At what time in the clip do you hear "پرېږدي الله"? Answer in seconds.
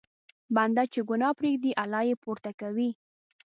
1.39-2.01